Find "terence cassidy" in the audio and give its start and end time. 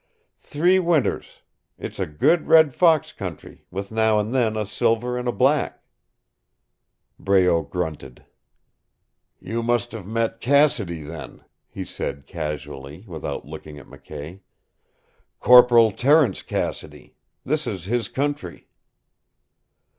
15.91-17.13